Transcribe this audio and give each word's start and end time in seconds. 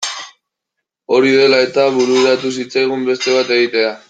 Hori 1.17 1.33
dela 1.41 1.61
eta 1.67 1.87
bururatu 2.01 2.55
zitzaigun 2.61 3.09
beste 3.15 3.41
bat 3.41 3.59
egitea. 3.63 3.99